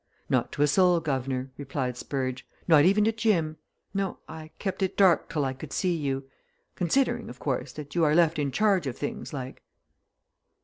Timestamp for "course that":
7.37-7.93